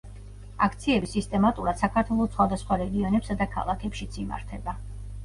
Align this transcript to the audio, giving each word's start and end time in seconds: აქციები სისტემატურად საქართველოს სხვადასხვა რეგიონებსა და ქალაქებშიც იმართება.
აქციები 0.67 1.09
სისტემატურად 1.11 1.77
საქართველოს 1.81 2.31
სხვადასხვა 2.37 2.79
რეგიონებსა 2.85 3.37
და 3.43 3.47
ქალაქებშიც 3.57 4.19
იმართება. 4.25 4.75